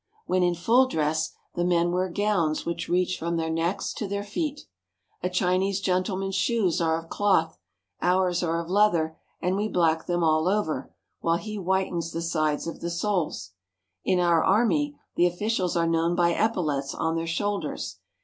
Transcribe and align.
When 0.25 0.41
in 0.41 0.55
full 0.55 0.87
dress 0.87 1.31
the 1.53 1.63
men 1.63 1.91
wear 1.91 2.09
gowns 2.09 2.65
which 2.65 2.89
reach 2.89 3.19
from 3.19 3.37
their 3.37 3.51
necks 3.51 3.93
to 3.93 4.07
their 4.07 4.23
feet. 4.23 4.61
A 5.21 5.29
Chinese 5.29 5.79
gentle 5.79 6.17
man's 6.17 6.33
shoes 6.33 6.81
are 6.81 6.97
of 6.97 7.07
cloth; 7.07 7.59
ours 8.01 8.41
are 8.41 8.59
of 8.59 8.67
leather, 8.67 9.15
and 9.43 9.55
we 9.55 9.67
black 9.67 10.07
them 10.07 10.23
all 10.23 10.47
over, 10.47 10.91
while 11.19 11.37
he 11.37 11.55
whitens 11.55 12.13
the 12.13 12.21
sides 12.23 12.65
of 12.65 12.81
the 12.81 12.89
soles. 12.89 13.51
In 14.03 14.19
our 14.19 14.43
army 14.43 14.99
the 15.17 15.27
officials 15.27 15.77
are 15.77 15.85
known 15.85 16.15
by 16.15 16.31
epaulets 16.31 16.95
on 16.95 17.15
their 17.15 17.27
shoulders. 17.27 17.99